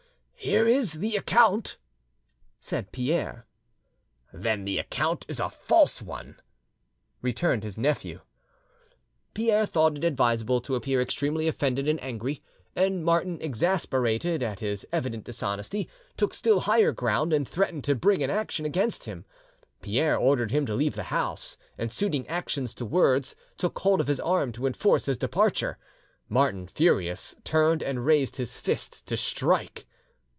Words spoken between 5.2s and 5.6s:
is a